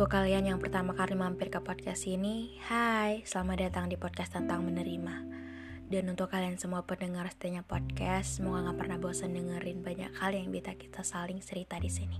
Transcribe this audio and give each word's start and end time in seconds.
Untuk 0.00 0.16
kalian 0.16 0.48
yang 0.48 0.56
pertama 0.56 0.96
kali 0.96 1.12
mampir 1.12 1.52
ke 1.52 1.60
podcast 1.60 2.08
ini, 2.08 2.56
hai, 2.72 3.20
selamat 3.20 3.68
datang 3.68 3.84
di 3.84 4.00
podcast 4.00 4.32
tentang 4.32 4.64
menerima. 4.64 5.28
Dan 5.92 6.08
untuk 6.08 6.32
kalian 6.32 6.56
semua 6.56 6.88
pendengar 6.88 7.28
setenya 7.28 7.60
podcast, 7.60 8.40
semoga 8.40 8.72
gak 8.72 8.80
pernah 8.80 8.96
bosan 8.96 9.36
dengerin 9.36 9.84
banyak 9.84 10.08
hal 10.16 10.32
yang 10.32 10.48
bisa 10.48 10.72
kita 10.72 11.04
saling 11.04 11.44
cerita 11.44 11.76
di 11.76 11.92
sini. 11.92 12.16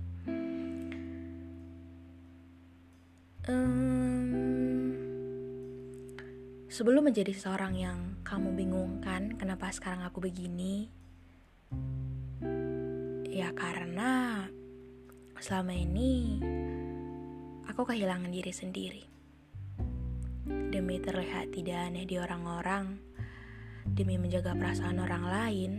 Um, 3.49 4.93
sebelum 6.69 7.09
menjadi 7.09 7.33
seorang 7.33 7.81
yang 7.81 8.21
kamu 8.21 8.61
bingungkan 8.61 9.41
kenapa 9.41 9.73
sekarang 9.73 10.05
aku 10.05 10.21
begini, 10.21 10.85
ya 13.25 13.49
karena 13.57 14.45
selama 15.41 15.73
ini 15.73 16.37
aku 17.71 17.87
kehilangan 17.87 18.35
diri 18.35 18.51
sendiri. 18.51 19.03
Demi 20.43 20.99
terlihat 20.99 21.55
tidak 21.55 21.87
aneh 21.87 22.03
di 22.03 22.19
orang-orang, 22.19 22.99
demi 23.87 24.19
menjaga 24.19 24.51
perasaan 24.51 24.99
orang 24.99 25.23
lain, 25.23 25.71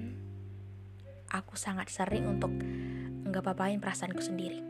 aku 1.28 1.52
sangat 1.52 1.92
sering 1.92 2.24
untuk 2.24 2.48
nggak 3.28 3.44
papain 3.44 3.76
perasaanku 3.76 4.24
sendiri. 4.24 4.64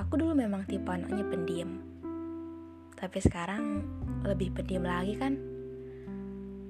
Aku 0.00 0.16
dulu 0.16 0.32
memang 0.32 0.64
tipe 0.64 0.88
anaknya 0.88 1.28
pendiam, 1.28 1.84
tapi 2.96 3.20
sekarang 3.20 3.84
lebih 4.24 4.56
pendiam 4.56 4.88
lagi 4.88 5.12
kan? 5.20 5.36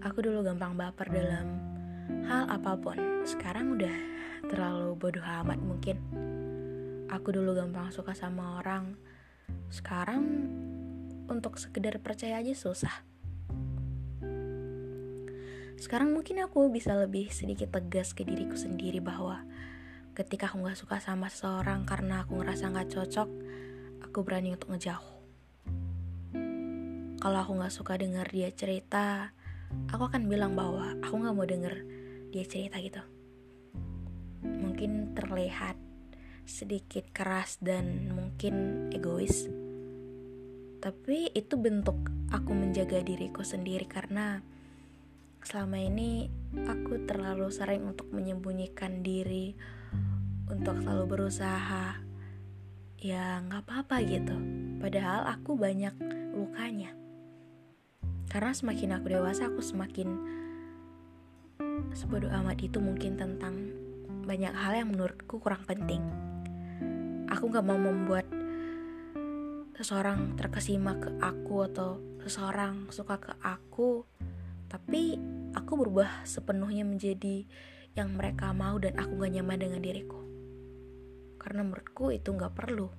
Aku 0.03 0.19
dulu 0.19 0.43
gampang 0.43 0.75
baper 0.75 1.15
dalam 1.15 1.63
hal 2.27 2.51
apa 2.51 2.75
pun, 2.75 3.23
sekarang 3.23 3.79
udah 3.79 3.95
terlalu 4.51 4.99
bodoh 4.99 5.23
amat 5.23 5.63
mungkin. 5.63 6.36
Aku 7.07 7.31
dulu 7.31 7.55
gampang 7.55 7.95
suka 7.95 8.19
sama 8.19 8.59
orang, 8.59 8.99
sekarang 9.71 10.27
untuk 11.31 11.55
sekedar 11.55 12.03
percaya 12.03 12.43
aja 12.43 12.51
susah. 12.51 13.07
Sekarang 15.79 16.11
mungkin 16.11 16.43
aku 16.43 16.67
bisa 16.73 16.99
lebih 16.99 17.31
sedikit 17.31 17.71
tegas 17.71 18.11
ke 18.11 18.27
diriku 18.27 18.59
sendiri 18.59 18.99
bahwa 18.99 19.47
ketika 20.19 20.51
aku 20.51 20.67
gak 20.67 20.81
suka 20.81 20.97
sama 20.99 21.31
seseorang 21.31 21.87
karena 21.87 22.27
aku 22.27 22.43
ngerasa 22.43 22.75
gak 22.75 22.91
cocok, 22.91 23.29
aku 24.03 24.19
berani 24.27 24.59
untuk 24.59 24.75
ngejauh. 24.75 25.15
Kalau 27.23 27.39
aku 27.39 27.53
gak 27.63 27.75
suka 27.75 27.95
denger 28.03 28.27
dia 28.35 28.51
cerita, 28.51 29.31
aku 29.95 30.11
akan 30.11 30.27
bilang 30.27 30.59
bahwa 30.59 30.91
aku 31.07 31.23
gak 31.23 31.37
mau 31.39 31.47
denger 31.47 31.87
dia 32.35 32.43
cerita 32.49 32.83
gitu. 32.83 33.05
Mungkin 34.43 35.15
terlihat 35.15 35.86
sedikit 36.47 37.11
keras 37.11 37.59
dan 37.59 38.15
mungkin 38.15 38.87
egois. 38.95 39.51
Tapi 40.79 41.35
itu 41.35 41.59
bentuk 41.59 41.99
aku 42.31 42.55
menjaga 42.55 43.03
diriku 43.03 43.43
sendiri 43.43 43.91
karena 43.91 44.39
selama 45.43 45.83
ini 45.83 46.31
aku 46.55 47.03
terlalu 47.07 47.51
sering 47.51 47.83
untuk 47.83 48.07
menyembunyikan 48.15 49.03
diri, 49.03 49.59
untuk 50.47 50.79
selalu 50.87 51.05
berusaha. 51.19 51.99
Ya 53.03 53.43
nggak 53.43 53.67
apa-apa 53.67 53.97
gitu. 54.07 54.39
Padahal 54.79 55.27
aku 55.27 55.59
banyak 55.59 55.95
lukanya. 56.39 56.95
Karena 58.31 58.55
semakin 58.55 58.95
aku 59.03 59.07
dewasa 59.11 59.51
aku 59.51 59.63
semakin 59.63 60.09
sebodoh 61.91 62.31
amat 62.31 62.63
itu 62.63 62.79
mungkin 62.79 63.19
tentang 63.19 63.75
banyak 64.27 64.55
hal 64.55 64.75
yang 64.75 64.91
menurutku 64.95 65.39
kurang 65.39 65.63
penting 65.65 66.26
aku 67.31 67.51
gak 67.51 67.67
mau 67.67 67.79
membuat 67.79 68.27
seseorang 69.77 70.35
terkesima 70.41 70.97
ke 70.97 71.11
aku 71.21 71.69
atau 71.69 72.01
seseorang 72.25 72.89
suka 72.91 73.21
ke 73.21 73.33
aku 73.45 74.07
tapi 74.67 75.15
aku 75.55 75.73
berubah 75.79 76.27
sepenuhnya 76.27 76.83
menjadi 76.83 77.47
yang 77.97 78.13
mereka 78.13 78.53
mau 78.53 78.77
dan 78.77 78.99
aku 79.01 79.25
gak 79.25 79.33
nyaman 79.33 79.59
dengan 79.59 79.81
diriku. 79.81 80.21
Karena 81.41 81.65
menurutku 81.65 82.13
itu 82.13 82.29
gak 82.37 82.53
perlu. 82.53 82.93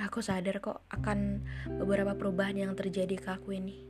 Aku 0.00 0.20
sadar 0.24 0.60
kok 0.60 0.84
akan 0.92 1.44
beberapa 1.80 2.16
perubahan 2.16 2.56
yang 2.56 2.72
terjadi 2.76 3.16
ke 3.16 3.28
aku 3.32 3.56
ini. 3.56 3.80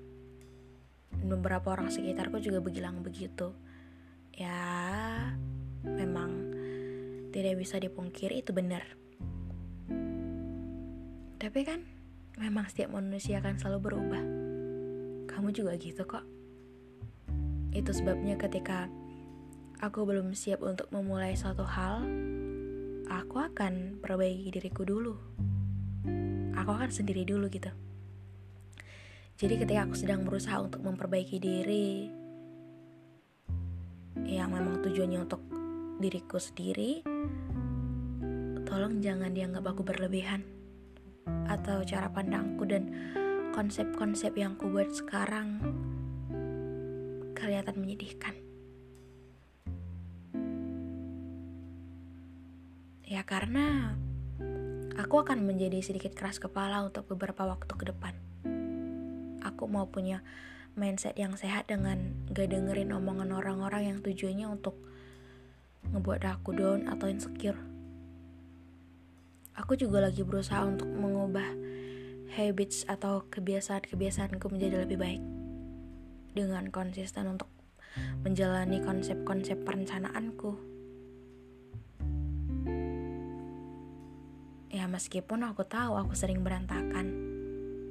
Beberapa 1.10 1.74
orang 1.74 1.90
sekitarku 1.90 2.38
juga 2.38 2.62
bilang 2.62 3.02
begitu. 3.02 3.50
Ya 4.34 4.62
memang 5.82 6.49
tidak 7.40 7.56
bisa 7.56 7.80
dipungkiri 7.80 8.44
itu 8.44 8.52
benar. 8.52 8.84
Tapi 11.40 11.60
kan 11.64 11.80
memang 12.36 12.68
setiap 12.68 12.92
manusia 12.92 13.40
akan 13.40 13.56
selalu 13.56 13.78
berubah. 13.88 14.22
Kamu 15.24 15.48
juga 15.56 15.72
gitu 15.80 16.04
kok. 16.04 16.20
Itu 17.72 17.96
sebabnya 17.96 18.36
ketika 18.36 18.92
aku 19.80 20.04
belum 20.04 20.36
siap 20.36 20.60
untuk 20.60 20.92
memulai 20.92 21.32
suatu 21.32 21.64
hal, 21.64 22.04
aku 23.08 23.40
akan 23.40 24.04
perbaiki 24.04 24.52
diriku 24.52 24.84
dulu. 24.84 25.16
Aku 26.60 26.70
akan 26.76 26.92
sendiri 26.92 27.24
dulu 27.24 27.48
gitu. 27.48 27.72
Jadi 29.40 29.56
ketika 29.56 29.88
aku 29.88 29.96
sedang 29.96 30.28
berusaha 30.28 30.60
untuk 30.60 30.84
memperbaiki 30.84 31.40
diri, 31.40 32.12
yang 34.28 34.52
memang 34.52 34.84
tujuannya 34.84 35.24
untuk 35.24 35.40
diriku 36.00 36.40
sendiri, 36.40 37.04
tolong 38.64 39.04
jangan 39.04 39.36
dianggap 39.36 39.68
aku 39.68 39.84
berlebihan 39.84 40.42
atau 41.46 41.84
cara 41.84 42.08
pandangku 42.08 42.64
dan 42.64 42.88
konsep-konsep 43.52 44.32
yang 44.34 44.56
ku 44.56 44.72
buat 44.72 44.88
sekarang 44.88 45.60
kelihatan 47.36 47.76
menyedihkan. 47.76 48.34
Ya 53.04 53.26
karena 53.26 53.98
aku 54.96 55.20
akan 55.20 55.44
menjadi 55.44 55.82
sedikit 55.82 56.16
keras 56.16 56.38
kepala 56.38 56.80
untuk 56.86 57.10
beberapa 57.10 57.44
waktu 57.44 57.72
ke 57.74 57.84
depan. 57.90 58.14
Aku 59.44 59.66
mau 59.66 59.90
punya 59.90 60.22
mindset 60.78 61.18
yang 61.18 61.34
sehat 61.34 61.66
dengan 61.66 62.14
gak 62.30 62.54
dengerin 62.54 62.94
omongan 62.94 63.34
orang-orang 63.34 63.92
yang 63.92 63.98
tujuannya 64.00 64.46
untuk 64.46 64.78
ngebuat 65.90 66.22
aku 66.26 66.54
down 66.54 66.86
atau 66.86 67.10
insecure. 67.10 67.58
Aku 69.58 69.74
juga 69.74 70.00
lagi 70.00 70.22
berusaha 70.22 70.62
untuk 70.62 70.86
mengubah 70.86 71.44
habits 72.38 72.86
atau 72.86 73.26
kebiasaan-kebiasaanku 73.28 74.46
menjadi 74.46 74.86
lebih 74.86 74.98
baik. 75.02 75.22
Dengan 76.30 76.70
konsisten 76.70 77.26
untuk 77.26 77.50
menjalani 78.22 78.78
konsep-konsep 78.78 79.66
perencanaanku. 79.66 80.54
Ya 84.70 84.86
meskipun 84.86 85.42
aku 85.42 85.66
tahu 85.66 85.98
aku 85.98 86.14
sering 86.14 86.46
berantakan. 86.46 87.10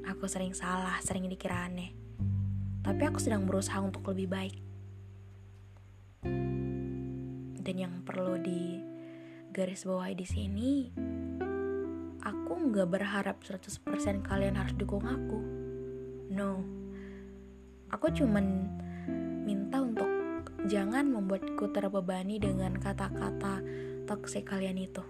Aku 0.08 0.32
sering 0.32 0.56
salah, 0.56 0.96
sering 1.04 1.28
dikira 1.28 1.68
aneh. 1.68 1.92
Tapi 2.80 3.02
aku 3.04 3.20
sedang 3.20 3.44
berusaha 3.44 3.84
untuk 3.84 4.08
lebih 4.08 4.32
baik 4.32 4.69
dan 7.60 7.76
yang 7.76 7.94
perlu 8.08 8.40
di 8.40 8.80
garis 9.52 9.84
bawah 9.84 10.08
di 10.14 10.24
sini 10.24 10.72
aku 12.24 12.52
nggak 12.72 12.88
berharap 12.88 13.38
100% 13.44 14.24
kalian 14.24 14.56
harus 14.56 14.76
dukung 14.76 15.04
aku. 15.04 15.40
No. 16.32 16.64
Aku 17.90 18.14
cuman 18.14 18.70
minta 19.44 19.82
untuk 19.82 20.08
jangan 20.70 21.10
membuatku 21.10 21.74
terbebani 21.74 22.38
dengan 22.38 22.78
kata-kata 22.78 23.64
toksik 24.06 24.46
kalian 24.46 24.78
itu. 24.78 25.02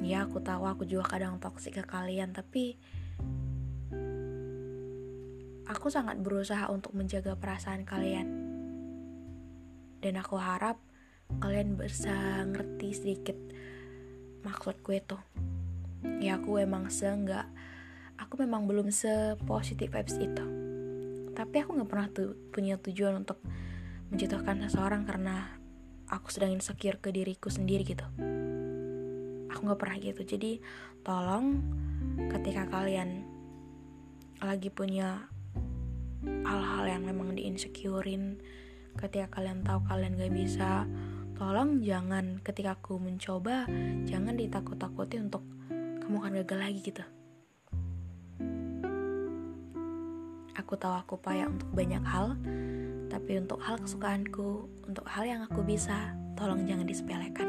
Ya 0.00 0.24
aku 0.28 0.40
tahu 0.40 0.64
aku 0.64 0.84
juga 0.84 1.16
kadang 1.16 1.40
toksik 1.40 1.80
ke 1.80 1.84
kalian 1.84 2.32
tapi 2.32 2.76
aku 5.68 5.86
sangat 5.92 6.18
berusaha 6.18 6.66
untuk 6.72 6.96
menjaga 6.96 7.36
perasaan 7.36 7.84
kalian 7.86 8.39
dan 10.00 10.20
aku 10.20 10.36
harap 10.40 10.80
kalian 11.38 11.78
bisa 11.78 12.44
ngerti 12.48 12.88
sedikit 12.96 13.38
maksud 14.42 14.80
gue 14.82 14.98
tuh. 15.04 15.22
Ya 16.20 16.40
aku 16.40 16.56
emang 16.60 16.88
seenggak 16.88 17.46
aku 18.20 18.44
memang 18.44 18.68
belum 18.68 18.92
sepositif 18.92 19.88
vibes 19.88 20.20
itu. 20.20 20.44
Tapi 21.32 21.56
aku 21.64 21.72
nggak 21.80 21.90
pernah 21.90 22.08
tuh 22.12 22.36
punya 22.52 22.76
tujuan 22.76 23.24
untuk 23.24 23.40
menjatuhkan 24.12 24.60
seseorang 24.68 25.08
karena 25.08 25.56
aku 26.12 26.28
sedang 26.28 26.52
insecure 26.52 27.00
ke 27.00 27.08
diriku 27.08 27.48
sendiri 27.48 27.82
gitu. 27.88 28.04
Aku 29.48 29.60
nggak 29.64 29.80
pernah 29.80 29.96
gitu. 29.98 30.20
Jadi 30.22 30.60
tolong 31.00 31.64
ketika 32.28 32.68
kalian 32.68 33.24
lagi 34.44 34.68
punya 34.68 35.24
hal-hal 36.20 36.84
yang 36.84 37.02
memang 37.08 37.32
di 37.32 37.48
insecurein 37.48 38.36
ketika 38.98 39.38
kalian 39.38 39.62
tahu 39.62 39.84
kalian 39.86 40.18
gak 40.18 40.34
bisa 40.34 40.88
tolong 41.38 41.80
jangan 41.80 42.36
ketika 42.44 42.76
aku 42.76 43.00
mencoba 43.00 43.64
jangan 44.04 44.36
ditakut-takuti 44.36 45.16
untuk 45.22 45.40
kamu 46.02 46.16
akan 46.20 46.34
gagal 46.42 46.58
lagi 46.58 46.80
gitu. 46.82 47.04
Aku 50.58 50.74
tahu 50.76 50.94
aku 50.98 51.14
payah 51.22 51.48
untuk 51.48 51.70
banyak 51.72 52.02
hal 52.02 52.34
tapi 53.08 53.38
untuk 53.38 53.62
hal 53.62 53.78
kesukaanku 53.78 54.68
untuk 54.84 55.06
hal 55.06 55.24
yang 55.24 55.40
aku 55.46 55.62
bisa 55.62 56.12
tolong 56.34 56.66
jangan 56.66 56.84
disepelekan. 56.84 57.48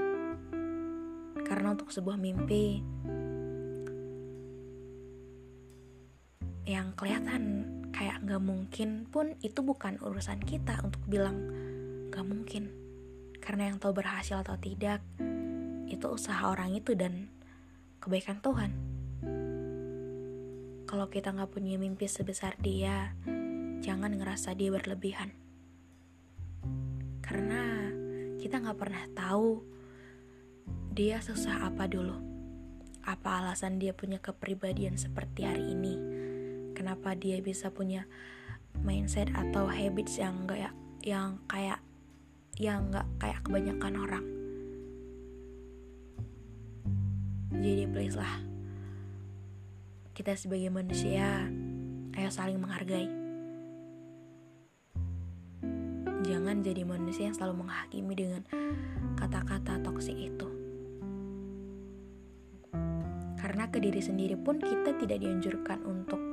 Karena 1.41 1.73
untuk 1.75 1.91
sebuah 1.91 2.15
mimpi 2.15 2.79
yang 6.69 6.93
kelihatan 6.95 7.80
kayak 7.91 8.23
gak 8.23 8.43
mungkin 8.43 9.07
pun 9.07 9.35
itu 9.43 9.59
bukan 9.63 9.99
urusan 9.99 10.39
kita 10.43 10.79
untuk 10.83 11.03
bilang 11.07 11.37
gak 12.11 12.23
mungkin 12.23 12.81
karena 13.41 13.73
yang 13.73 13.81
tahu 13.81 13.97
berhasil 13.97 14.37
atau 14.45 14.53
tidak, 14.61 15.01
itu 15.89 16.05
usaha 16.05 16.45
orang 16.45 16.77
itu 16.77 16.93
dan 16.93 17.25
kebaikan 17.97 18.37
Tuhan. 18.37 18.71
Kalau 20.85 21.09
kita 21.09 21.33
nggak 21.33 21.49
punya 21.49 21.81
mimpi 21.81 22.05
sebesar 22.05 22.53
dia, 22.61 23.17
jangan 23.81 24.13
ngerasa 24.13 24.53
dia 24.53 24.69
berlebihan. 24.69 25.33
Karena 27.25 27.89
kita 28.37 28.61
nggak 28.61 28.77
pernah 28.77 29.03
tahu 29.17 29.65
dia 30.93 31.17
susah 31.17 31.65
apa 31.65 31.89
dulu. 31.89 32.21
Apa 33.01 33.41
alasan 33.41 33.81
dia 33.81 33.97
punya 33.97 34.21
kepribadian 34.21 35.01
seperti 35.01 35.49
hari 35.49 35.73
ini? 35.73 36.10
Kenapa 36.81 37.13
dia 37.13 37.37
bisa 37.45 37.69
punya 37.69 38.09
mindset 38.81 39.29
atau 39.37 39.69
habits 39.69 40.17
yang 40.17 40.49
gak 40.49 40.73
yang 41.05 41.37
kayak 41.45 41.77
yang 42.57 42.89
gak 42.89 43.05
kayak 43.21 43.37
kebanyakan 43.45 43.93
orang. 44.01 44.25
Jadi 47.53 47.85
please 47.85 48.17
lah 48.17 48.33
kita 50.17 50.33
sebagai 50.33 50.73
manusia 50.73 51.45
ayo 52.17 52.33
saling 52.33 52.57
menghargai. 52.57 53.05
Jangan 56.25 56.65
jadi 56.65 56.81
manusia 56.81 57.29
yang 57.29 57.37
selalu 57.37 57.61
menghakimi 57.61 58.13
dengan 58.17 58.41
kata-kata 59.21 59.85
toksik 59.85 60.17
itu. 60.17 60.49
Karena 63.37 63.69
ke 63.69 63.77
diri 63.77 64.01
sendiri 64.01 64.33
pun 64.33 64.57
kita 64.57 64.97
tidak 64.97 65.21
dianjurkan 65.21 65.85
untuk 65.85 66.30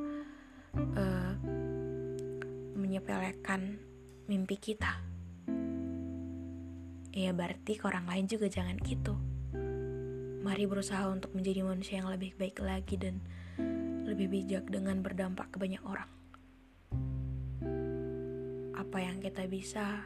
menyepelekan 3.09 3.81
mimpi 4.29 4.61
kita 4.61 5.01
ya 7.17 7.33
berarti 7.33 7.81
ke 7.81 7.89
orang 7.89 8.05
lain 8.05 8.29
juga 8.29 8.53
jangan 8.53 8.77
gitu. 8.85 9.17
Mari 10.45 10.69
berusaha 10.69 11.09
untuk 11.09 11.33
menjadi 11.33 11.65
manusia 11.65 12.05
yang 12.05 12.13
lebih 12.13 12.37
baik 12.37 12.61
lagi 12.61 13.01
dan 13.01 13.25
lebih 14.05 14.29
bijak 14.29 14.69
dengan 14.69 15.01
berdampak 15.01 15.49
ke 15.49 15.57
banyak 15.57 15.81
orang. 15.89 16.11
Apa 18.77 18.99
yang 19.01 19.25
kita 19.25 19.49
bisa, 19.49 20.05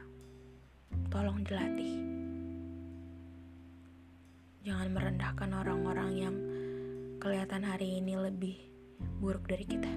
tolong 1.10 1.42
dilatih. 1.42 1.98
Jangan 4.62 4.94
merendahkan 4.94 5.50
orang-orang 5.50 6.10
yang 6.14 6.36
kelihatan 7.18 7.66
hari 7.66 7.98
ini 7.98 8.14
lebih 8.14 8.62
buruk 9.18 9.42
dari 9.50 9.66
kita. 9.66 9.90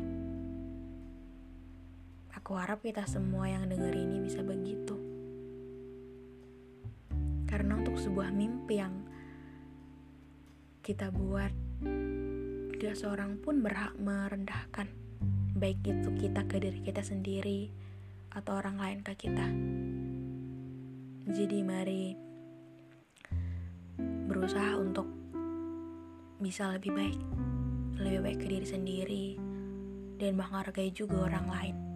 Aku 2.45 2.61
harap 2.61 2.85
kita 2.85 3.09
semua 3.09 3.49
yang 3.49 3.65
dengar 3.65 3.89
ini 3.89 4.21
bisa 4.21 4.45
begitu. 4.45 4.93
Karena 7.49 7.73
untuk 7.73 7.97
sebuah 7.97 8.29
mimpi 8.29 8.77
yang 8.77 9.01
kita 10.85 11.09
buat 11.09 11.49
gak 12.77 13.01
seorang 13.01 13.41
pun 13.41 13.65
berhak 13.65 13.97
merendahkan. 13.97 14.85
Baik 15.57 15.89
itu 15.89 16.13
kita 16.21 16.45
ke 16.45 16.61
diri 16.61 16.85
kita 16.85 17.01
sendiri 17.01 17.73
atau 18.29 18.61
orang 18.61 18.77
lain 18.77 18.99
ke 19.01 19.25
kita. 19.25 19.49
Jadi 21.33 21.65
mari 21.65 22.13
berusaha 24.29 24.77
untuk 24.77 25.09
bisa 26.37 26.69
lebih 26.77 26.93
baik. 26.93 27.21
Lebih 27.97 28.19
baik 28.21 28.37
ke 28.37 28.47
diri 28.53 28.67
sendiri 28.69 29.27
dan 30.21 30.37
menghargai 30.37 30.93
juga 30.93 31.25
orang 31.25 31.49
lain 31.49 31.94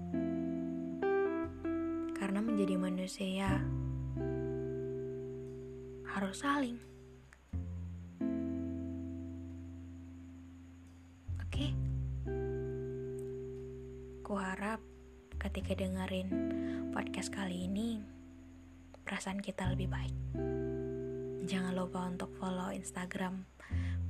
menjadi 2.59 2.75
manusia 2.75 3.49
harus 6.11 6.43
saling. 6.43 6.75
Oke, 11.39 11.71
ku 14.27 14.35
harap 14.35 14.83
ketika 15.39 15.71
dengerin 15.71 16.27
podcast 16.91 17.31
kali 17.31 17.63
ini, 17.63 18.03
perasaan 19.07 19.39
kita 19.39 19.71
lebih 19.71 19.87
baik. 19.87 20.15
Jangan 21.47 21.71
lupa 21.79 22.11
untuk 22.11 22.35
follow 22.43 22.75
Instagram 22.75 23.47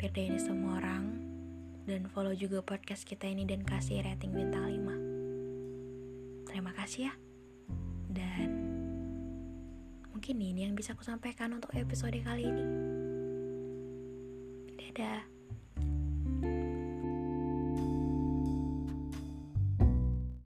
Pirda 0.01 0.25
ini 0.25 0.41
semua 0.41 0.81
orang 0.81 1.05
dan 1.85 2.09
follow 2.09 2.33
juga 2.33 2.65
podcast 2.65 3.05
kita 3.05 3.29
ini 3.29 3.45
dan 3.45 3.61
kasih 3.61 4.01
rating 4.01 4.33
bintang 4.33 4.73
5. 4.73 6.49
Terima 6.49 6.73
kasih 6.73 7.13
ya. 7.13 7.28
Dan 8.09 8.69
Mungkin 10.19 10.35
ini 10.43 10.67
yang 10.67 10.75
bisa 10.75 10.99
aku 10.99 11.07
sampaikan 11.07 11.55
untuk 11.55 11.71
episode 11.79 12.19
kali 12.19 12.43
ini. 12.43 12.65
Dadah. 14.75 15.38